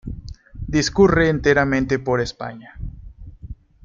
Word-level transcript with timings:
Discurre 0.65 1.29
enteramente 1.29 1.99
por 1.99 2.21
España. 2.21 2.75